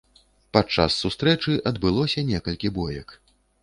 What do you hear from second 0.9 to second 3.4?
сустрэчы адбылося некалькі боек.